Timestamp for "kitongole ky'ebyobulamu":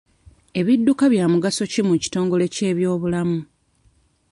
2.03-3.39